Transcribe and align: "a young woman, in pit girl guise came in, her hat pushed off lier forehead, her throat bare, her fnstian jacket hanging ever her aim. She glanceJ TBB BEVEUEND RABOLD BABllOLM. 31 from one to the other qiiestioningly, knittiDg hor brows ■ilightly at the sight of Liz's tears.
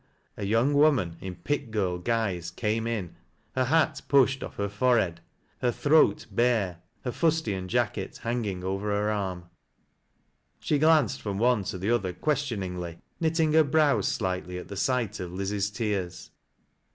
"a 0.35 0.43
young 0.47 0.73
woman, 0.73 1.15
in 1.21 1.35
pit 1.35 1.69
girl 1.69 1.99
guise 1.99 2.49
came 2.49 2.87
in, 2.87 3.15
her 3.53 3.65
hat 3.65 4.01
pushed 4.07 4.41
off 4.41 4.57
lier 4.57 4.67
forehead, 4.67 5.21
her 5.59 5.71
throat 5.71 6.25
bare, 6.31 6.79
her 7.03 7.11
fnstian 7.11 7.67
jacket 7.67 8.17
hanging 8.23 8.63
ever 8.63 8.79
her 8.89 9.11
aim. 9.11 9.43
She 10.59 10.79
glanceJ 10.79 10.81
TBB 10.81 10.81
BEVEUEND 10.81 10.81
RABOLD 10.81 11.01
BABllOLM. 11.01 11.07
31 11.11 11.17
from 11.19 11.37
one 11.37 11.63
to 11.65 11.77
the 11.77 11.91
other 11.91 12.13
qiiestioningly, 12.13 12.99
knittiDg 13.21 13.53
hor 13.53 13.63
brows 13.63 14.17
■ilightly 14.19 14.59
at 14.59 14.67
the 14.69 14.75
sight 14.75 15.19
of 15.19 15.33
Liz's 15.33 15.69
tears. 15.69 16.31